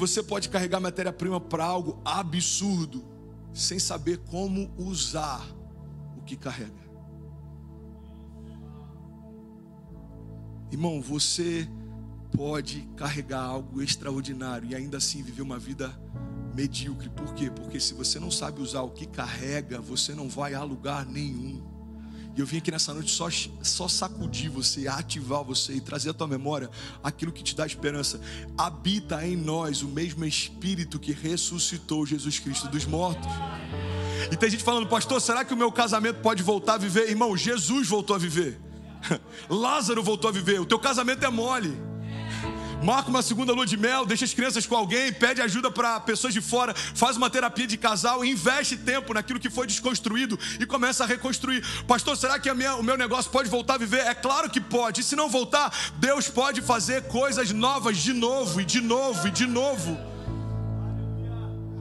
Você 0.00 0.22
pode 0.22 0.48
carregar 0.48 0.80
matéria-prima 0.80 1.38
para 1.38 1.62
algo 1.62 2.00
absurdo, 2.02 3.04
sem 3.52 3.78
saber 3.78 4.16
como 4.16 4.72
usar 4.78 5.46
o 6.16 6.22
que 6.22 6.38
carrega. 6.38 6.72
Irmão, 10.72 11.02
você 11.02 11.68
pode 12.34 12.88
carregar 12.96 13.42
algo 13.42 13.82
extraordinário 13.82 14.70
e 14.70 14.74
ainda 14.74 14.96
assim 14.96 15.22
viver 15.22 15.42
uma 15.42 15.58
vida 15.58 15.92
medíocre. 16.54 17.10
Por 17.10 17.34
quê? 17.34 17.50
Porque 17.50 17.78
se 17.78 17.92
você 17.92 18.18
não 18.18 18.30
sabe 18.30 18.62
usar 18.62 18.80
o 18.80 18.92
que 18.92 19.04
carrega, 19.04 19.82
você 19.82 20.14
não 20.14 20.30
vai 20.30 20.54
a 20.54 20.62
lugar 20.62 21.04
nenhum. 21.04 21.62
Eu 22.40 22.46
vim 22.46 22.58
aqui 22.58 22.70
nessa 22.70 22.94
noite 22.94 23.10
só, 23.10 23.28
só 23.62 23.86
sacudir 23.86 24.50
você, 24.50 24.88
ativar 24.88 25.44
você 25.44 25.74
e 25.74 25.80
trazer 25.80 26.10
à 26.10 26.14
tua 26.14 26.26
memória 26.26 26.70
aquilo 27.02 27.30
que 27.30 27.42
te 27.42 27.54
dá 27.54 27.66
esperança. 27.66 28.20
Habita 28.56 29.26
em 29.26 29.36
nós 29.36 29.82
o 29.82 29.88
mesmo 29.88 30.24
Espírito 30.24 30.98
que 30.98 31.12
ressuscitou 31.12 32.06
Jesus 32.06 32.38
Cristo 32.38 32.68
dos 32.68 32.86
mortos. 32.86 33.28
E 34.32 34.36
tem 34.36 34.48
gente 34.48 34.64
falando, 34.64 34.88
pastor, 34.88 35.20
será 35.20 35.44
que 35.44 35.52
o 35.52 35.56
meu 35.56 35.70
casamento 35.70 36.20
pode 36.20 36.42
voltar 36.42 36.74
a 36.74 36.78
viver? 36.78 37.10
Irmão, 37.10 37.36
Jesus 37.36 37.86
voltou 37.86 38.16
a 38.16 38.18
viver. 38.18 38.58
Lázaro 39.48 40.02
voltou 40.02 40.30
a 40.30 40.32
viver. 40.32 40.60
O 40.60 40.66
teu 40.66 40.78
casamento 40.78 41.24
é 41.24 41.30
mole. 41.30 41.89
Marca 42.82 43.10
uma 43.10 43.20
segunda 43.20 43.52
lua 43.52 43.66
de 43.66 43.76
mel, 43.76 44.06
deixa 44.06 44.24
as 44.24 44.32
crianças 44.32 44.66
com 44.66 44.74
alguém, 44.74 45.12
pede 45.12 45.42
ajuda 45.42 45.70
para 45.70 46.00
pessoas 46.00 46.32
de 46.32 46.40
fora, 46.40 46.74
faz 46.74 47.16
uma 47.16 47.28
terapia 47.28 47.66
de 47.66 47.76
casal, 47.76 48.24
investe 48.24 48.74
tempo 48.76 49.12
naquilo 49.12 49.38
que 49.38 49.50
foi 49.50 49.66
desconstruído 49.66 50.38
e 50.58 50.64
começa 50.64 51.04
a 51.04 51.06
reconstruir. 51.06 51.62
Pastor, 51.86 52.16
será 52.16 52.38
que 52.38 52.52
minha, 52.54 52.76
o 52.76 52.82
meu 52.82 52.96
negócio 52.96 53.30
pode 53.30 53.50
voltar 53.50 53.74
a 53.74 53.78
viver? 53.78 54.06
É 54.06 54.14
claro 54.14 54.48
que 54.48 54.60
pode. 54.60 55.02
E 55.02 55.04
se 55.04 55.14
não 55.14 55.28
voltar, 55.28 55.70
Deus 55.96 56.28
pode 56.28 56.62
fazer 56.62 57.02
coisas 57.08 57.50
novas 57.52 57.98
de 57.98 58.14
novo 58.14 58.60
e 58.60 58.64
de 58.64 58.80
novo 58.80 59.28
e 59.28 59.30
de 59.30 59.46
novo. 59.46 59.98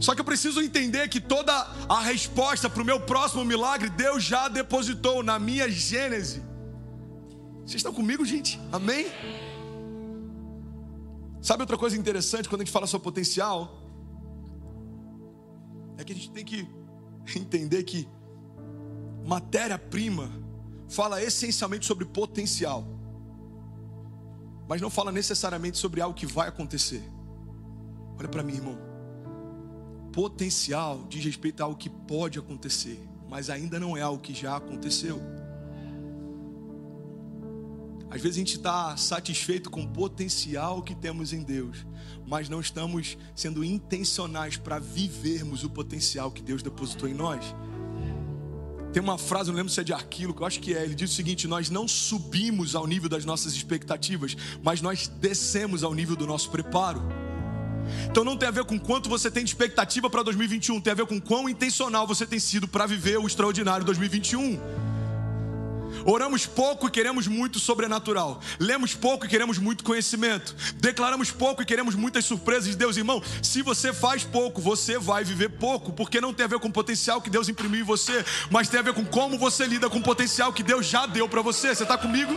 Só 0.02 0.16
que 0.16 0.22
eu 0.22 0.26
preciso 0.26 0.62
entender 0.62 1.08
que 1.08 1.20
toda 1.20 1.68
a 1.88 2.02
resposta 2.02 2.70
para 2.70 2.82
o 2.82 2.86
meu 2.86 3.00
próximo 3.00 3.44
milagre, 3.46 3.90
Deus 3.90 4.24
já 4.24 4.48
depositou 4.48 5.24
na 5.24 5.40
minha 5.40 5.70
gênese. 5.70 6.42
Vocês 7.66 7.76
estão 7.76 7.94
comigo, 7.94 8.26
gente? 8.26 8.60
Amém? 8.72 9.08
Sabe 11.42 11.64
outra 11.64 11.78
coisa 11.78 11.98
interessante 11.98 12.50
quando 12.50 12.62
a 12.62 12.64
gente 12.66 12.74
fala 12.74 12.86
sobre 12.86 13.04
potencial? 13.04 13.82
É 15.98 16.04
que 16.04 16.12
a 16.12 16.16
gente 16.16 16.32
tem 16.32 16.44
que 16.44 16.68
entender 17.36 17.84
que 17.84 18.08
matéria-prima 19.26 20.32
fala 20.90 21.22
essencialmente 21.22 21.86
sobre 21.86 22.06
potencial, 22.06 22.86
mas 24.68 24.82
não 24.82 24.90
fala 24.90 25.12
necessariamente 25.12 25.78
sobre 25.78 26.02
algo 26.02 26.16
que 26.16 26.26
vai 26.26 26.48
acontecer. 26.48 27.04
Olha 28.18 28.28
para 28.28 28.44
mim, 28.44 28.56
irmão. 28.56 28.78
Potencial 30.12 31.06
diz 31.08 31.24
respeito 31.24 31.62
a 31.62 31.66
algo 31.66 31.78
que 31.78 31.90
pode 31.90 32.40
acontecer, 32.40 33.00
mas 33.30 33.50
ainda 33.50 33.80
não 33.80 33.96
é 33.96 34.02
algo 34.02 34.22
que 34.22 34.34
já 34.34 34.58
aconteceu. 34.58 35.22
Às 38.10 38.22
vezes 38.22 38.38
a 38.38 38.40
gente 38.40 38.56
está 38.56 38.98
satisfeito 38.98 39.70
com 39.70 39.84
o 39.84 39.88
potencial 39.88 40.82
que 40.82 40.96
temos 40.96 41.32
em 41.32 41.44
Deus, 41.44 41.86
mas 42.26 42.50
não 42.50 42.60
estamos 42.60 43.18
sendo 43.36 43.64
intencionais 43.64 44.58
para 44.58 44.80
vivermos 44.80 45.64
o 45.64 45.70
potencial 45.70 46.32
que 46.32 46.42
Deus 46.42 46.64
depositou 46.64 47.08
em 47.08 47.14
nós. 47.14 47.56
Tem 48.92 49.04
uma 49.04 49.20
frase, 49.20 49.52
não 49.52 49.58
lembro 49.58 49.72
se 49.72 49.80
é 49.80 49.84
de 49.84 49.94
Arquilo, 49.94 50.34
que 50.34 50.42
eu 50.42 50.48
acho 50.48 50.60
que 50.60 50.74
é. 50.74 50.84
Ele 50.84 50.96
diz 50.96 51.12
o 51.12 51.16
seguinte: 51.16 51.48
Nós 51.48 51.70
não 51.70 51.88
subimos 51.88 52.76
ao 52.76 52.88
nível 52.88 53.08
das 53.08 53.24
nossas 53.24 53.54
expectativas, 53.54 54.36
mas 54.64 54.82
nós 54.82 55.08
descemos 55.08 55.84
ao 55.84 55.94
nível 55.94 56.16
do 56.16 56.26
nosso 56.26 56.50
preparo. 56.50 57.02
Então 58.10 58.24
não 58.24 58.36
tem 58.36 58.48
a 58.48 58.52
ver 58.52 58.66
com 58.66 58.80
quanto 58.80 59.08
você 59.08 59.30
tem 59.30 59.44
de 59.44 59.52
expectativa 59.52 60.10
para 60.10 60.24
2021, 60.24 60.82
tem 60.82 60.92
a 60.92 60.96
ver 60.96 61.06
com 61.06 61.22
quão 61.22 61.48
intencional 61.48 62.08
você 62.08 62.26
tem 62.26 62.40
sido 62.40 62.68
para 62.68 62.88
viver 62.88 63.18
o 63.18 63.28
extraordinário 63.28 63.86
2021. 63.86 64.60
Oramos 66.06 66.46
pouco 66.46 66.88
e 66.88 66.92
queremos 66.92 67.28
muito 67.28 67.60
sobrenatural. 67.60 68.42
Lemos 68.60 68.94
pouco 68.94 69.26
e 69.26 69.30
queremos 69.30 69.58
muito 69.58 69.84
conhecimento. 69.84 70.56
Declaramos 70.76 71.32
pouco 71.32 71.62
e 71.62 71.66
queremos 71.66 71.96
muitas 71.96 72.26
surpresas 72.26 72.70
de 72.70 72.76
Deus, 72.76 72.98
irmão. 72.98 73.22
Se 73.42 73.62
você 73.62 73.94
faz 73.94 74.24
pouco, 74.24 74.62
você 74.62 74.98
vai 74.98 75.24
viver 75.24 75.50
pouco, 75.50 75.92
porque 75.92 76.22
não 76.22 76.34
tem 76.34 76.46
a 76.46 76.50
ver 76.50 76.60
com 76.60 76.68
o 76.68 76.74
potencial 76.74 77.22
que 77.22 77.30
Deus 77.30 77.50
imprimiu 77.50 77.82
em 77.82 77.84
você, 77.84 78.24
mas 78.50 78.70
tem 78.70 78.80
a 78.80 78.84
ver 78.84 78.94
com 78.94 79.06
como 79.06 79.38
você 79.38 79.66
lida 79.66 79.90
com 79.90 80.00
o 80.00 80.04
potencial 80.04 80.54
que 80.54 80.64
Deus 80.64 80.86
já 80.86 81.06
deu 81.06 81.28
para 81.28 81.42
você. 81.42 81.74
Você 81.74 81.84
está 81.84 81.98
comigo? 81.98 82.34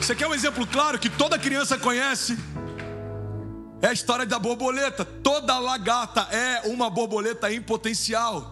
Você 0.00 0.16
quer 0.16 0.26
um 0.26 0.34
exemplo 0.34 0.66
claro 0.66 0.98
que 0.98 1.08
toda 1.08 1.38
criança 1.38 1.78
conhece? 1.78 2.36
É 3.80 3.88
a 3.88 3.92
história 3.92 4.24
da 4.24 4.38
borboleta. 4.38 5.04
Toda 5.04 5.58
lagarta 5.58 6.22
é 6.30 6.62
uma 6.66 6.90
borboleta 6.90 7.52
em 7.52 7.60
potencial. 7.60 8.51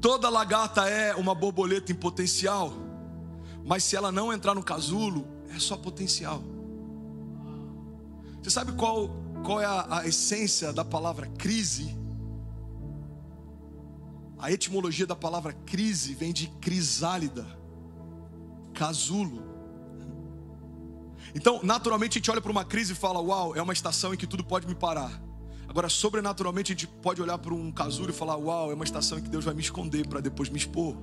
Toda 0.00 0.30
lagarta 0.30 0.88
é 0.88 1.14
uma 1.14 1.34
borboleta 1.34 1.92
em 1.92 1.94
potencial, 1.94 2.72
mas 3.64 3.84
se 3.84 3.96
ela 3.96 4.10
não 4.10 4.32
entrar 4.32 4.54
no 4.54 4.62
casulo, 4.62 5.28
é 5.54 5.58
só 5.58 5.76
potencial. 5.76 6.42
Você 8.42 8.48
sabe 8.48 8.72
qual, 8.72 9.10
qual 9.44 9.60
é 9.60 9.66
a, 9.66 9.98
a 9.98 10.06
essência 10.06 10.72
da 10.72 10.84
palavra 10.84 11.26
crise? 11.26 11.94
A 14.38 14.50
etimologia 14.50 15.06
da 15.06 15.14
palavra 15.14 15.52
crise 15.52 16.14
vem 16.14 16.32
de 16.32 16.46
crisálida, 16.46 17.46
casulo. 18.72 19.50
Então, 21.34 21.60
naturalmente, 21.62 22.12
a 22.12 22.18
gente 22.18 22.30
olha 22.30 22.40
para 22.40 22.50
uma 22.50 22.64
crise 22.64 22.94
e 22.94 22.96
fala: 22.96 23.20
Uau, 23.20 23.54
é 23.54 23.60
uma 23.60 23.74
estação 23.74 24.14
em 24.14 24.16
que 24.16 24.26
tudo 24.26 24.42
pode 24.42 24.66
me 24.66 24.74
parar. 24.74 25.29
Agora, 25.70 25.88
sobrenaturalmente, 25.88 26.72
a 26.72 26.74
gente 26.74 26.88
pode 26.88 27.22
olhar 27.22 27.38
para 27.38 27.54
um 27.54 27.70
casulo 27.70 28.10
e 28.10 28.12
falar: 28.12 28.36
Uau, 28.36 28.72
é 28.72 28.74
uma 28.74 28.82
estação 28.82 29.18
em 29.18 29.22
que 29.22 29.28
Deus 29.28 29.44
vai 29.44 29.54
me 29.54 29.62
esconder 29.62 30.04
para 30.04 30.20
depois 30.20 30.50
me 30.50 30.58
expor. 30.58 30.96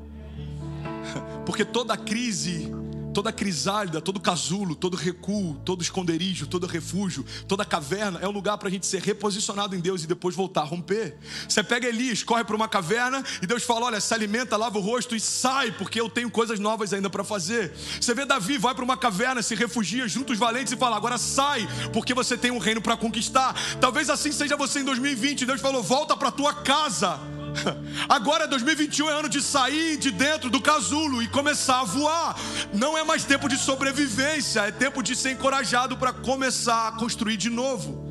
Porque 1.47 1.63
toda 1.63 1.95
crise 1.95 2.69
toda 3.17 3.31
crisálida, 3.31 3.99
todo 3.99 4.19
casulo, 4.19 4.75
todo 4.75 4.95
recuo, 4.95 5.55
todo 5.65 5.81
esconderijo, 5.81 6.45
todo 6.45 6.67
refúgio, 6.67 7.25
toda 7.47 7.65
caverna 7.65 8.19
é 8.21 8.27
um 8.27 8.31
lugar 8.31 8.59
para 8.59 8.67
a 8.67 8.71
gente 8.71 8.85
ser 8.85 9.01
reposicionado 9.01 9.75
em 9.75 9.79
Deus 9.79 10.03
e 10.03 10.07
depois 10.07 10.35
voltar 10.35 10.61
a 10.61 10.65
romper. 10.65 11.17
Você 11.49 11.63
pega 11.63 11.87
Elias, 11.87 12.21
corre 12.21 12.43
para 12.43 12.55
uma 12.55 12.67
caverna 12.67 13.23
e 13.41 13.47
Deus 13.47 13.63
fala: 13.63 13.87
Olha, 13.87 13.99
se 13.99 14.13
alimenta, 14.13 14.55
lava 14.55 14.77
o 14.77 14.81
rosto 14.81 15.15
e 15.15 15.19
sai, 15.19 15.71
porque 15.71 15.99
eu 15.99 16.11
tenho 16.11 16.29
coisas 16.29 16.59
novas 16.59 16.93
ainda 16.93 17.09
para 17.09 17.23
fazer. 17.23 17.73
Você 17.99 18.13
vê 18.13 18.23
Davi, 18.23 18.59
vai 18.59 18.75
para 18.75 18.83
uma 18.83 18.95
caverna, 18.95 19.41
se 19.41 19.55
refugia 19.55 20.07
junto 20.07 20.31
os 20.31 20.37
valentes 20.37 20.71
e 20.71 20.77
fala: 20.77 20.95
Agora 20.95 21.17
sai, 21.17 21.67
porque 21.91 22.13
você 22.13 22.37
tem 22.37 22.51
um 22.51 22.59
reino 22.59 22.83
para 22.83 22.95
conquistar. 22.95 23.55
Talvez 23.81 24.11
assim 24.11 24.31
seja 24.31 24.55
você 24.55 24.81
em 24.81 24.85
2020. 24.85 25.43
Deus 25.43 25.59
falou: 25.59 25.81
Volta 25.81 26.15
para 26.15 26.29
tua 26.29 26.53
casa. 26.53 27.19
Agora 28.07 28.47
2021 28.47 29.09
é 29.09 29.13
ano 29.13 29.29
de 29.29 29.41
sair 29.41 29.97
de 29.97 30.11
dentro 30.11 30.49
do 30.49 30.61
casulo 30.61 31.21
e 31.21 31.27
começar 31.27 31.81
a 31.81 31.83
voar. 31.83 32.35
Não 32.73 32.97
é 32.97 33.03
mais 33.03 33.23
tempo 33.23 33.47
de 33.47 33.57
sobrevivência, 33.57 34.61
é 34.61 34.71
tempo 34.71 35.01
de 35.01 35.15
ser 35.15 35.31
encorajado 35.31 35.97
para 35.97 36.13
começar 36.13 36.87
a 36.87 36.91
construir 36.93 37.37
de 37.37 37.49
novo. 37.49 38.05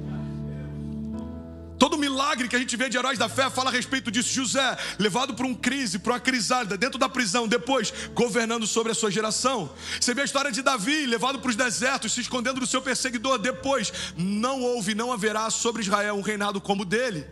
Todo 1.78 1.98
milagre 1.98 2.48
que 2.48 2.56
a 2.56 2.58
gente 2.58 2.74
vê 2.74 2.88
de 2.88 2.96
heróis 2.96 3.18
da 3.18 3.28
fé 3.28 3.50
fala 3.50 3.68
a 3.68 3.72
respeito 3.72 4.10
disso. 4.10 4.32
José, 4.32 4.76
levado 4.98 5.34
por 5.34 5.44
um 5.44 5.54
crise, 5.54 5.98
por 5.98 6.10
uma 6.10 6.20
crisálida, 6.20 6.76
dentro 6.76 6.98
da 6.98 7.06
prisão, 7.06 7.46
depois 7.46 7.92
governando 8.14 8.66
sobre 8.66 8.92
a 8.92 8.94
sua 8.94 9.10
geração. 9.10 9.70
Você 10.00 10.14
vê 10.14 10.22
a 10.22 10.24
história 10.24 10.50
de 10.50 10.62
Davi, 10.62 11.04
levado 11.04 11.38
para 11.38 11.50
os 11.50 11.56
desertos, 11.56 12.14
se 12.14 12.22
escondendo 12.22 12.60
do 12.60 12.66
seu 12.66 12.80
perseguidor. 12.80 13.38
Depois, 13.38 13.92
não 14.16 14.62
houve, 14.62 14.94
não 14.94 15.12
haverá 15.12 15.50
sobre 15.50 15.82
Israel 15.82 16.14
um 16.14 16.22
reinado 16.22 16.62
como 16.62 16.82
o 16.82 16.86
dele. 16.86 17.26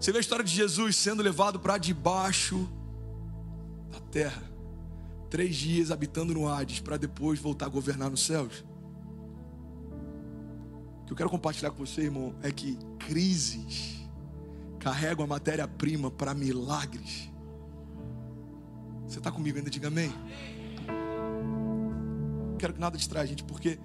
Você 0.00 0.12
vê 0.12 0.18
a 0.18 0.20
história 0.20 0.44
de 0.44 0.54
Jesus 0.54 0.96
sendo 0.96 1.22
levado 1.22 1.58
para 1.58 1.76
debaixo 1.76 2.68
da 3.90 3.98
terra, 3.98 4.42
três 5.28 5.56
dias 5.56 5.90
habitando 5.90 6.32
no 6.32 6.48
Hades, 6.48 6.78
para 6.78 6.96
depois 6.96 7.40
voltar 7.40 7.66
a 7.66 7.68
governar 7.68 8.08
nos 8.08 8.24
céus. 8.24 8.64
O 11.02 11.06
que 11.06 11.12
eu 11.12 11.16
quero 11.16 11.30
compartilhar 11.30 11.70
com 11.72 11.84
você, 11.84 12.02
irmão, 12.02 12.34
é 12.42 12.52
que 12.52 12.78
crises 12.98 13.98
carregam 14.78 15.24
a 15.24 15.28
matéria-prima 15.28 16.10
para 16.10 16.32
milagres. 16.32 17.28
Você 19.06 19.18
está 19.18 19.32
comigo 19.32 19.58
ainda? 19.58 19.70
Diga 19.70 19.88
amém. 19.88 20.12
Não 22.50 22.56
quero 22.56 22.74
que 22.74 22.80
nada 22.80 22.96
distraia 22.96 23.24
a 23.24 23.26
gente, 23.26 23.42
porque 23.42 23.80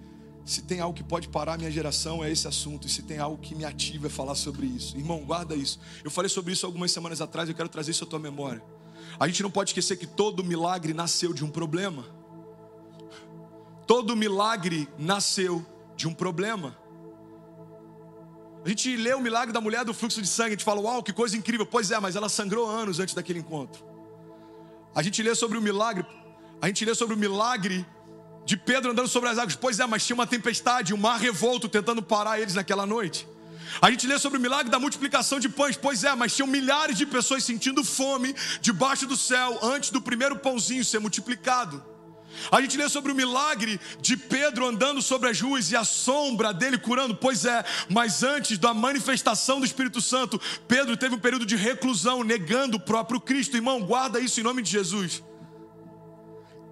se 0.45 0.61
tem 0.61 0.81
algo 0.81 0.95
que 0.95 1.03
pode 1.03 1.29
parar 1.29 1.53
a 1.53 1.57
minha 1.57 1.71
geração, 1.71 2.23
é 2.23 2.29
esse 2.29 2.47
assunto. 2.47 2.85
E 2.87 2.89
se 2.89 3.01
tem 3.01 3.17
algo 3.17 3.37
que 3.37 3.55
me 3.55 3.63
ativa, 3.63 4.07
é 4.07 4.09
falar 4.09 4.35
sobre 4.35 4.65
isso. 4.65 4.97
Irmão, 4.97 5.23
guarda 5.23 5.55
isso. 5.55 5.79
Eu 6.03 6.11
falei 6.11 6.29
sobre 6.29 6.51
isso 6.51 6.65
algumas 6.65 6.91
semanas 6.91 7.21
atrás, 7.21 7.47
eu 7.47 7.55
quero 7.55 7.69
trazer 7.69 7.91
isso 7.91 8.03
à 8.03 8.07
tua 8.07 8.19
memória. 8.19 8.61
A 9.19 9.27
gente 9.27 9.41
não 9.41 9.49
pode 9.49 9.69
esquecer 9.69 9.95
que 9.97 10.07
todo 10.07 10.43
milagre 10.43 10.93
nasceu 10.93 11.33
de 11.33 11.45
um 11.45 11.49
problema. 11.49 12.05
Todo 13.87 14.15
milagre 14.15 14.87
nasceu 14.97 15.65
de 15.95 16.07
um 16.07 16.13
problema. 16.13 16.77
A 18.65 18.69
gente 18.69 18.95
lê 18.95 19.13
o 19.13 19.19
milagre 19.19 19.53
da 19.53 19.59
mulher 19.59 19.83
do 19.83 19.93
fluxo 19.93 20.21
de 20.21 20.27
sangue, 20.27 20.49
a 20.49 20.51
gente 20.51 20.63
fala, 20.63 20.81
uau, 20.81 21.03
que 21.03 21.11
coisa 21.11 21.35
incrível. 21.37 21.65
Pois 21.65 21.91
é, 21.91 21.99
mas 21.99 22.15
ela 22.15 22.29
sangrou 22.29 22.65
anos 22.65 22.99
antes 22.99 23.13
daquele 23.13 23.39
encontro. 23.39 23.83
A 24.95 25.01
gente 25.01 25.21
lê 25.21 25.35
sobre 25.35 25.57
o 25.57 25.61
milagre, 25.61 26.05
a 26.61 26.67
gente 26.67 26.83
lê 26.85 26.95
sobre 26.95 27.13
o 27.13 27.17
milagre 27.17 27.85
de 28.45 28.57
Pedro 28.57 28.91
andando 28.91 29.07
sobre 29.07 29.29
as 29.29 29.37
águas. 29.37 29.55
Pois 29.55 29.79
é, 29.79 29.85
mas 29.85 30.05
tinha 30.05 30.15
uma 30.15 30.27
tempestade, 30.27 30.93
um 30.93 30.97
mar 30.97 31.19
revolto 31.19 31.69
tentando 31.69 32.01
parar 32.01 32.39
eles 32.39 32.55
naquela 32.55 32.85
noite. 32.85 33.27
A 33.81 33.89
gente 33.89 34.05
lê 34.05 34.19
sobre 34.19 34.37
o 34.37 34.41
milagre 34.41 34.71
da 34.71 34.79
multiplicação 34.79 35.39
de 35.39 35.49
pães. 35.49 35.77
Pois 35.77 36.03
é, 36.03 36.13
mas 36.15 36.35
tinham 36.35 36.47
milhares 36.47 36.97
de 36.97 37.05
pessoas 37.05 37.43
sentindo 37.43 37.83
fome 37.83 38.35
debaixo 38.61 39.07
do 39.07 39.17
céu 39.17 39.59
antes 39.63 39.89
do 39.89 40.01
primeiro 40.01 40.35
pãozinho 40.37 40.85
ser 40.85 40.99
multiplicado. 40.99 41.83
A 42.51 42.61
gente 42.61 42.77
lê 42.77 42.89
sobre 42.89 43.11
o 43.11 43.15
milagre 43.15 43.79
de 44.01 44.17
Pedro 44.17 44.67
andando 44.67 45.01
sobre 45.01 45.29
as 45.29 45.39
ruas 45.39 45.71
e 45.71 45.75
a 45.75 45.83
sombra 45.83 46.51
dele 46.51 46.77
curando. 46.77 47.15
Pois 47.15 47.45
é, 47.45 47.63
mas 47.89 48.23
antes 48.23 48.57
da 48.57 48.73
manifestação 48.73 49.59
do 49.59 49.65
Espírito 49.65 50.01
Santo, 50.01 50.41
Pedro 50.67 50.97
teve 50.97 51.15
um 51.15 51.19
período 51.19 51.45
de 51.45 51.55
reclusão, 51.55 52.23
negando 52.23 52.77
o 52.77 52.79
próprio 52.79 53.19
Cristo. 53.19 53.55
Irmão, 53.55 53.81
guarda 53.81 54.19
isso 54.19 54.39
em 54.39 54.43
nome 54.43 54.61
de 54.61 54.71
Jesus. 54.71 55.21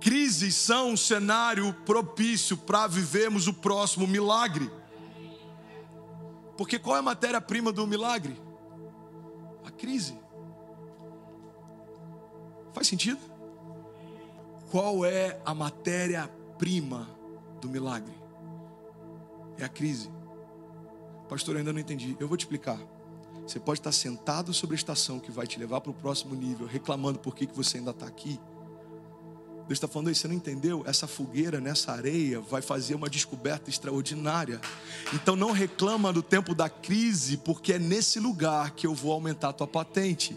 Crises 0.02 0.56
são 0.56 0.90
um 0.90 0.98
cenário 0.98 1.72
propício 1.86 2.58
para 2.58 2.88
vivermos 2.88 3.48
o 3.48 3.54
próximo 3.54 4.08
milagre. 4.08 4.70
Porque 6.58 6.80
qual 6.80 6.96
é 6.96 7.00
a 7.00 7.04
matéria-prima 7.04 7.72
do 7.72 7.86
milagre? 7.86 8.36
A 9.64 9.70
crise. 9.70 10.18
Faz 12.74 12.88
sentido? 12.88 13.20
Qual 14.72 15.06
é 15.06 15.40
a 15.46 15.54
matéria-prima 15.54 17.08
do 17.62 17.70
milagre? 17.70 18.14
É 19.60 19.64
a 19.64 19.70
crise. 19.70 20.12
Pastor, 21.30 21.56
eu 21.56 21.60
ainda 21.60 21.72
não 21.72 21.80
entendi. 21.80 22.18
Eu 22.20 22.28
vou 22.28 22.36
te 22.36 22.42
explicar. 22.42 22.80
Você 23.46 23.60
pode 23.60 23.80
estar 23.80 23.92
sentado 23.92 24.54
sobre 24.54 24.76
a 24.76 24.78
estação 24.78 25.20
que 25.20 25.32
vai 25.32 25.46
te 25.46 25.60
levar 25.60 25.82
para 25.82 25.92
o 25.92 25.94
próximo 25.94 26.34
nível, 26.34 26.66
reclamando 26.66 27.20
por 27.20 27.36
que 27.36 27.46
você 27.46 27.78
ainda 27.78 27.92
está 27.92 28.08
aqui. 28.08 28.40
Deus 29.72 29.78
está 29.78 29.88
falando 29.88 30.14
você 30.14 30.28
não 30.28 30.36
entendeu? 30.36 30.84
Essa 30.86 31.08
fogueira 31.08 31.62
nessa 31.62 31.94
areia 31.94 32.42
vai 32.42 32.62
fazer 32.62 32.94
uma 32.94 33.10
descoberta 33.10 33.70
extraordinária. 33.70 34.60
Então 35.14 35.34
não 35.34 35.52
reclama 35.52 36.12
do 36.12 36.22
tempo 36.22 36.54
da 36.54 36.68
crise, 36.68 37.38
porque 37.38 37.74
é 37.74 37.80
nesse 37.80 38.20
lugar 38.20 38.72
que 38.72 38.86
eu 38.86 38.94
vou 38.94 39.14
aumentar 39.14 39.50
a 39.50 39.54
tua 39.54 39.68
patente. 39.68 40.36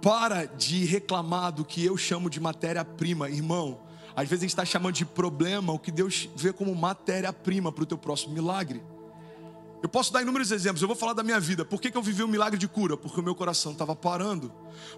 Para 0.00 0.46
de 0.46 0.86
reclamar 0.86 1.52
do 1.52 1.66
que 1.66 1.84
eu 1.84 1.98
chamo 1.98 2.30
de 2.30 2.40
matéria-prima, 2.40 3.28
irmão. 3.28 3.78
Às 4.16 4.26
vezes 4.26 4.42
a 4.42 4.46
gente 4.46 4.50
está 4.52 4.64
chamando 4.64 4.94
de 4.94 5.04
problema 5.04 5.74
o 5.74 5.78
que 5.78 5.92
Deus 5.92 6.30
vê 6.34 6.50
como 6.50 6.74
matéria-prima 6.74 7.70
para 7.70 7.82
o 7.82 7.86
teu 7.86 7.98
próximo 7.98 8.32
milagre. 8.32 8.82
Eu 9.80 9.88
posso 9.88 10.12
dar 10.12 10.22
inúmeros 10.22 10.50
exemplos, 10.50 10.82
eu 10.82 10.88
vou 10.88 10.96
falar 10.96 11.12
da 11.12 11.22
minha 11.22 11.38
vida. 11.38 11.64
Por 11.64 11.80
que, 11.80 11.90
que 11.90 11.96
eu 11.96 12.02
vivi 12.02 12.24
um 12.24 12.26
milagre 12.26 12.58
de 12.58 12.66
cura? 12.66 12.96
Porque 12.96 13.20
o 13.20 13.22
meu 13.22 13.34
coração 13.34 13.72
estava 13.72 13.94
parando. 13.94 14.52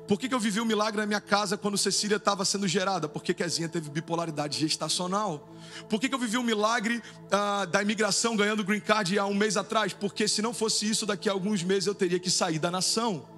Por 0.09 0.19
que, 0.19 0.27
que 0.27 0.35
eu 0.35 0.41
vivi 0.41 0.59
um 0.59 0.65
milagre 0.65 1.01
na 1.01 1.07
minha 1.07 1.21
casa 1.21 1.57
quando 1.59 1.77
Cecília 1.77 2.17
estava 2.17 2.47
sendo 2.47 2.67
gerada? 2.67 3.07
Porque 3.07 3.35
Kezinha 3.35 3.69
teve 3.69 3.91
bipolaridade 3.91 4.59
gestacional. 4.59 5.51
Por 5.89 6.01
que, 6.01 6.09
que 6.09 6.15
eu 6.15 6.19
vivi 6.19 6.39
um 6.39 6.43
milagre 6.43 7.03
ah, 7.31 7.67
da 7.67 7.83
imigração 7.83 8.35
ganhando 8.35 8.65
green 8.65 8.81
card 8.81 9.19
há 9.19 9.27
um 9.27 9.35
mês 9.35 9.59
atrás? 9.59 9.93
Porque 9.93 10.27
se 10.27 10.41
não 10.41 10.55
fosse 10.55 10.89
isso, 10.89 11.05
daqui 11.05 11.29
a 11.29 11.33
alguns 11.33 11.63
meses 11.63 11.87
eu 11.87 11.95
teria 11.95 12.19
que 12.19 12.31
sair 12.31 12.59
da 12.59 12.71
nação. 12.71 13.29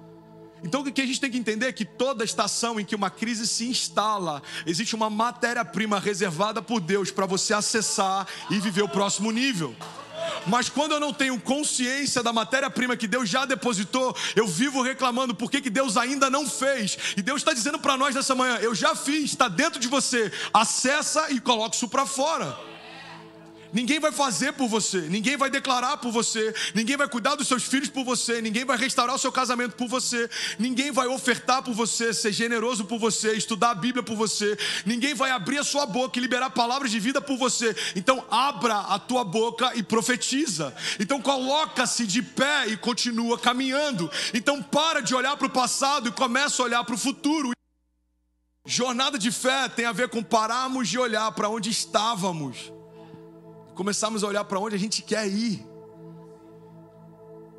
Então 0.63 0.79
o 0.79 0.89
que 0.89 1.01
a 1.01 1.05
gente 1.05 1.19
tem 1.19 1.29
que 1.29 1.37
entender 1.37 1.65
é 1.65 1.73
que 1.73 1.83
toda 1.83 2.23
estação 2.23 2.79
em 2.79 2.85
que 2.85 2.95
uma 2.95 3.09
crise 3.09 3.45
se 3.45 3.67
instala, 3.67 4.41
existe 4.65 4.95
uma 4.95 5.09
matéria-prima 5.09 5.99
reservada 5.99 6.61
por 6.61 6.79
Deus 6.79 7.11
para 7.11 7.25
você 7.25 7.53
acessar 7.53 8.25
e 8.49 8.61
viver 8.61 8.81
o 8.81 8.87
próximo 8.87 9.29
nível. 9.29 9.75
Mas 10.47 10.69
quando 10.69 10.91
eu 10.91 10.99
não 10.99 11.13
tenho 11.13 11.39
consciência 11.39 12.21
da 12.21 12.33
matéria-prima 12.33 12.97
que 12.97 13.07
Deus 13.07 13.29
já 13.29 13.45
depositou, 13.45 14.15
eu 14.35 14.47
vivo 14.47 14.81
reclamando 14.81 15.33
por 15.33 15.49
que, 15.49 15.61
que 15.61 15.69
Deus 15.69 15.97
ainda 15.97 16.29
não 16.29 16.47
fez. 16.49 16.97
E 17.15 17.21
Deus 17.21 17.41
está 17.41 17.53
dizendo 17.53 17.79
para 17.79 17.97
nós 17.97 18.15
nessa 18.15 18.35
manhã: 18.35 18.57
eu 18.57 18.75
já 18.75 18.95
fiz, 18.95 19.31
está 19.31 19.47
dentro 19.47 19.79
de 19.79 19.87
você. 19.87 20.31
Acessa 20.53 21.31
e 21.31 21.39
coloque 21.39 21.75
isso 21.75 21.87
para 21.87 22.05
fora. 22.05 22.72
Ninguém 23.73 23.99
vai 23.99 24.11
fazer 24.11 24.53
por 24.53 24.67
você, 24.67 25.01
ninguém 25.01 25.35
vai 25.35 25.49
declarar 25.49 25.97
por 25.97 26.11
você, 26.11 26.53
ninguém 26.75 26.95
vai 26.95 27.09
cuidar 27.09 27.33
dos 27.33 27.47
seus 27.47 27.63
filhos 27.63 27.89
por 27.89 28.05
você, 28.05 28.39
ninguém 28.39 28.63
vai 28.63 28.77
restaurar 28.77 29.15
o 29.15 29.19
seu 29.19 29.31
casamento 29.31 29.75
por 29.75 29.87
você, 29.87 30.29
ninguém 30.59 30.91
vai 30.91 31.07
ofertar 31.07 31.63
por 31.63 31.73
você, 31.73 32.13
ser 32.13 32.31
generoso 32.31 32.85
por 32.85 32.99
você, 32.99 33.33
estudar 33.33 33.71
a 33.71 33.75
Bíblia 33.75 34.03
por 34.03 34.15
você, 34.15 34.55
ninguém 34.85 35.15
vai 35.15 35.31
abrir 35.31 35.57
a 35.57 35.63
sua 35.63 35.87
boca 35.87 36.19
e 36.19 36.21
liberar 36.21 36.51
palavras 36.51 36.91
de 36.91 36.99
vida 36.99 37.19
por 37.19 37.35
você. 37.35 37.75
Então 37.95 38.23
abra 38.29 38.77
a 38.77 38.99
tua 38.99 39.23
boca 39.23 39.71
e 39.73 39.81
profetiza. 39.81 40.71
Então 40.99 41.19
coloca-se 41.19 42.05
de 42.05 42.21
pé 42.21 42.67
e 42.67 42.77
continua 42.77 43.39
caminhando. 43.39 44.07
Então 44.35 44.61
para 44.61 45.01
de 45.01 45.15
olhar 45.15 45.35
para 45.35 45.47
o 45.47 45.49
passado 45.49 46.09
e 46.09 46.11
começa 46.11 46.61
a 46.61 46.65
olhar 46.65 46.83
para 46.83 46.93
o 46.93 46.97
futuro. 46.97 47.51
Jornada 48.67 49.17
de 49.17 49.31
fé 49.31 49.67
tem 49.67 49.85
a 49.85 49.91
ver 49.91 50.09
com 50.09 50.21
pararmos 50.21 50.87
de 50.87 50.99
olhar 50.99 51.31
para 51.31 51.49
onde 51.49 51.71
estávamos 51.71 52.71
começarmos 53.73 54.23
a 54.23 54.27
olhar 54.27 54.43
para 54.45 54.59
onde 54.59 54.75
a 54.75 54.79
gente 54.79 55.01
quer 55.01 55.27
ir. 55.27 55.65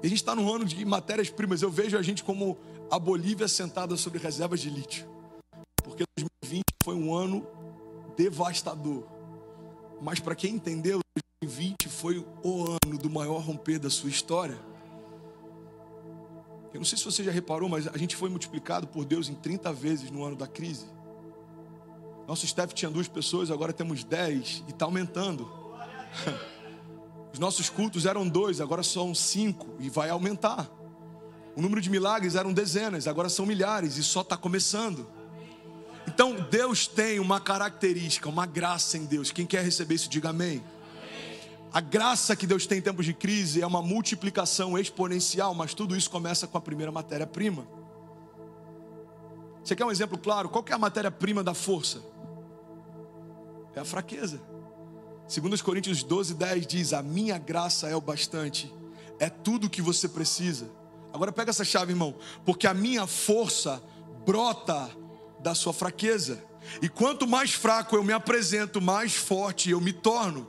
A 0.03 0.07
gente 0.07 0.19
está 0.19 0.35
no 0.35 0.53
ano 0.53 0.65
de 0.65 0.85
matérias-primas. 0.85 1.63
Eu 1.63 1.71
vejo 1.71 1.97
a 1.97 2.03
gente 2.03 2.23
como 2.23 2.59
a 2.91 2.99
Bolívia 2.99 3.49
sentada 3.49 3.97
sobre 3.97 4.19
reservas 4.19 4.61
de 4.61 4.69
lítio. 4.69 5.09
Porque 5.83 6.05
2020 6.19 6.65
foi 6.83 6.95
um 6.95 7.15
ano 7.15 7.47
devastador. 8.17 9.05
Mas 10.03 10.21
para 10.21 10.35
quem 10.35 10.55
entendeu, 10.55 11.01
2020 11.43 11.89
foi 11.89 12.25
o 12.43 12.65
ano 12.65 12.99
do 12.99 13.09
maior 13.09 13.39
romper 13.39 13.79
da 13.79 13.89
sua 13.89 14.11
história. 14.11 14.59
Eu 16.73 16.81
não 16.81 16.85
sei 16.85 16.99
se 16.99 17.05
você 17.05 17.23
já 17.23 17.31
reparou, 17.31 17.69
mas 17.69 17.87
a 17.87 17.97
gente 17.97 18.17
foi 18.17 18.29
multiplicado 18.29 18.87
por 18.87 19.05
Deus 19.05 19.29
em 19.29 19.35
30 19.35 19.73
vezes 19.73 20.11
no 20.11 20.25
ano 20.25 20.37
da 20.37 20.47
crise. 20.47 20.87
Nosso 22.27 22.45
staff 22.45 22.75
tinha 22.75 22.91
duas 22.91 23.07
pessoas, 23.07 23.51
agora 23.51 23.73
temos 23.73 24.03
10 24.03 24.65
e 24.67 24.71
está 24.71 24.85
aumentando. 24.85 25.64
Os 27.33 27.39
nossos 27.39 27.69
cultos 27.69 28.07
eram 28.07 28.29
dois, 28.29 28.61
agora 28.61 28.83
são 28.83 29.15
cinco 29.15 29.75
e 29.81 29.91
vai 29.91 30.09
aumentar. 30.09 30.71
O 31.57 31.63
número 31.63 31.81
de 31.81 31.91
milagres 31.91 32.35
eram 32.35 32.53
dezenas, 32.53 33.07
agora 33.07 33.29
são 33.29 33.45
milhares 33.45 33.97
e 33.97 34.03
só 34.03 34.21
está 34.21 34.37
começando. 34.37 35.07
Então 36.07 36.37
Deus 36.51 36.87
tem 36.87 37.19
uma 37.19 37.41
característica, 37.41 38.29
uma 38.29 38.47
graça 38.47 38.97
em 38.97 39.05
Deus. 39.05 39.33
Quem 39.33 39.47
quer 39.47 39.65
receber 39.65 39.95
isso, 39.95 40.09
diga 40.09 40.31
amém. 40.31 40.63
A 41.73 41.81
graça 41.81 42.37
que 42.37 42.47
Deus 42.47 42.67
tem 42.67 42.79
em 42.79 42.83
tempos 42.83 43.05
de 43.05 43.13
crise 43.13 43.61
é 43.61 43.67
uma 43.67 43.83
multiplicação 43.83 44.79
exponencial, 44.79 45.55
mas 45.55 45.75
tudo 45.75 45.97
isso 45.97 46.09
começa 46.09 46.47
com 46.47 46.57
a 46.57 46.61
primeira 46.61 46.93
matéria-prima. 46.93 47.67
Você 49.65 49.75
quer 49.75 49.85
um 49.85 49.91
exemplo 49.91 50.17
claro? 50.17 50.49
Qual 50.49 50.65
é 50.69 50.73
a 50.73 50.79
matéria-prima 50.79 51.43
da 51.43 51.53
força? 51.53 52.01
É 53.75 53.81
a 53.81 53.85
fraqueza. 53.85 54.41
Segundo 55.27 55.55
os 55.55 55.63
Coríntios 55.63 56.03
12, 56.03 56.35
10 56.35 56.67
diz: 56.67 56.93
A 56.93 57.03
minha 57.03 57.39
graça 57.39 57.89
é 57.89 57.97
o 57.97 58.01
bastante, 58.01 58.73
é 59.19 59.29
tudo 59.29 59.67
o 59.67 59.71
que 59.71 59.81
você 59.81 60.09
precisa. 60.09 60.71
Agora 61.13 61.33
pega 61.33 61.51
essa 61.51 61.65
chave, 61.65 61.93
irmão, 61.93 62.15
porque 62.45 62.67
a 62.67 62.75
minha 62.75 63.07
força 63.07 63.83
brota 64.27 64.91
da 65.41 65.55
sua 65.55 65.73
fraqueza. 65.73 66.43
E 66.83 66.89
quanto 66.89 67.27
mais 67.27 67.53
fraco 67.53 67.95
eu 67.95 68.03
me 68.03 68.13
apresento, 68.13 68.81
mais 68.81 69.15
forte 69.15 69.71
eu 69.71 69.81
me 69.81 69.93
torno. 69.93 70.49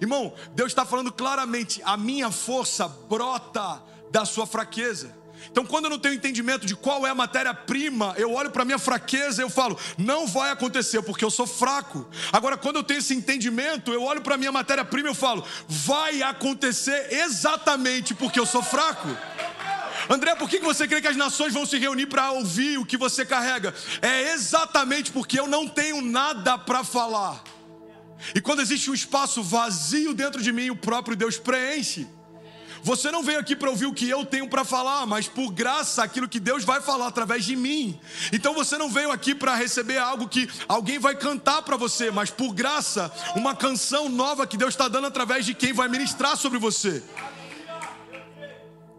Irmão, 0.00 0.32
Deus 0.54 0.68
está 0.68 0.84
falando 0.84 1.12
claramente: 1.12 1.80
a 1.84 1.96
minha 1.96 2.30
força 2.30 2.88
brota 2.88 3.82
da 4.10 4.24
sua 4.24 4.46
fraqueza. 4.46 5.14
Então, 5.50 5.64
quando 5.64 5.84
eu 5.84 5.90
não 5.90 5.98
tenho 5.98 6.14
entendimento 6.14 6.66
de 6.66 6.74
qual 6.74 7.06
é 7.06 7.10
a 7.10 7.14
matéria-prima, 7.14 8.14
eu 8.16 8.32
olho 8.32 8.50
para 8.50 8.62
a 8.62 8.64
minha 8.64 8.78
fraqueza 8.78 9.40
e 9.40 9.44
eu 9.44 9.50
falo, 9.50 9.78
não 9.96 10.26
vai 10.26 10.50
acontecer 10.50 11.02
porque 11.02 11.24
eu 11.24 11.30
sou 11.30 11.46
fraco. 11.46 12.08
Agora, 12.32 12.56
quando 12.56 12.76
eu 12.76 12.82
tenho 12.82 12.98
esse 12.98 13.14
entendimento, 13.14 13.92
eu 13.92 14.02
olho 14.02 14.20
para 14.20 14.34
a 14.34 14.38
minha 14.38 14.52
matéria-prima 14.52 15.08
e 15.08 15.10
eu 15.10 15.14
falo, 15.14 15.44
vai 15.68 16.22
acontecer 16.22 17.08
exatamente 17.12 18.14
porque 18.14 18.38
eu 18.38 18.46
sou 18.46 18.62
fraco. 18.62 19.08
André, 20.08 20.34
por 20.36 20.48
que 20.48 20.58
você 20.58 20.86
crê 20.86 21.00
que 21.00 21.08
as 21.08 21.16
nações 21.16 21.52
vão 21.52 21.66
se 21.66 21.78
reunir 21.78 22.06
para 22.06 22.30
ouvir 22.32 22.78
o 22.78 22.84
que 22.84 22.96
você 22.96 23.24
carrega? 23.24 23.74
É 24.00 24.32
exatamente 24.32 25.10
porque 25.10 25.38
eu 25.38 25.46
não 25.46 25.66
tenho 25.66 26.00
nada 26.00 26.56
para 26.56 26.84
falar. 26.84 27.42
E 28.34 28.40
quando 28.40 28.60
existe 28.60 28.90
um 28.90 28.94
espaço 28.94 29.42
vazio 29.42 30.14
dentro 30.14 30.42
de 30.42 30.52
mim, 30.52 30.70
o 30.70 30.76
próprio 30.76 31.16
Deus 31.16 31.38
preenche. 31.38 32.06
Você 32.82 33.10
não 33.10 33.22
veio 33.22 33.38
aqui 33.38 33.56
para 33.56 33.70
ouvir 33.70 33.86
o 33.86 33.92
que 33.92 34.08
eu 34.08 34.24
tenho 34.24 34.48
para 34.48 34.64
falar, 34.64 35.06
mas 35.06 35.28
por 35.28 35.50
graça 35.52 36.02
aquilo 36.02 36.28
que 36.28 36.40
Deus 36.40 36.64
vai 36.64 36.80
falar 36.80 37.06
através 37.06 37.44
de 37.44 37.56
mim. 37.56 37.98
Então 38.32 38.54
você 38.54 38.78
não 38.78 38.88
veio 38.88 39.10
aqui 39.10 39.34
para 39.34 39.54
receber 39.54 39.98
algo 39.98 40.28
que 40.28 40.48
alguém 40.68 40.98
vai 40.98 41.16
cantar 41.16 41.62
para 41.62 41.76
você, 41.76 42.10
mas 42.10 42.30
por 42.30 42.52
graça, 42.52 43.12
uma 43.34 43.54
canção 43.54 44.08
nova 44.08 44.46
que 44.46 44.56
Deus 44.56 44.74
está 44.74 44.88
dando 44.88 45.06
através 45.06 45.44
de 45.44 45.54
quem 45.54 45.72
vai 45.72 45.88
ministrar 45.88 46.36
sobre 46.36 46.58
você. 46.58 47.02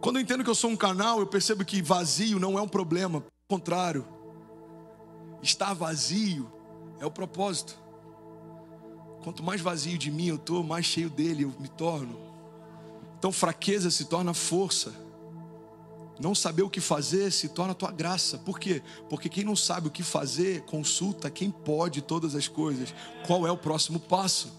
Quando 0.00 0.16
eu 0.16 0.22
entendo 0.22 0.44
que 0.44 0.50
eu 0.50 0.54
sou 0.54 0.70
um 0.70 0.76
canal, 0.76 1.20
eu 1.20 1.26
percebo 1.26 1.64
que 1.64 1.82
vazio 1.82 2.38
não 2.38 2.58
é 2.58 2.62
um 2.62 2.68
problema, 2.68 3.20
pelo 3.20 3.32
contrário, 3.48 4.06
estar 5.42 5.74
vazio 5.74 6.50
é 7.00 7.06
o 7.06 7.10
propósito. 7.10 7.78
Quanto 9.22 9.42
mais 9.42 9.60
vazio 9.60 9.98
de 9.98 10.10
mim 10.10 10.28
eu 10.28 10.36
estou, 10.36 10.62
mais 10.62 10.86
cheio 10.86 11.10
dele 11.10 11.44
eu 11.44 11.52
me 11.58 11.68
torno. 11.68 12.27
Então, 13.18 13.32
fraqueza 13.32 13.90
se 13.90 14.04
torna 14.04 14.32
força. 14.32 14.92
Não 16.20 16.34
saber 16.34 16.62
o 16.62 16.70
que 16.70 16.80
fazer 16.80 17.30
se 17.30 17.48
torna 17.48 17.74
tua 17.74 17.92
graça. 17.92 18.38
Por 18.38 18.58
quê? 18.58 18.82
Porque 19.08 19.28
quem 19.28 19.44
não 19.44 19.54
sabe 19.54 19.88
o 19.88 19.90
que 19.90 20.02
fazer, 20.02 20.62
consulta 20.62 21.30
quem 21.30 21.50
pode 21.50 22.02
todas 22.02 22.34
as 22.34 22.48
coisas. 22.48 22.92
Qual 23.26 23.46
é 23.46 23.52
o 23.52 23.56
próximo 23.56 24.00
passo? 24.00 24.52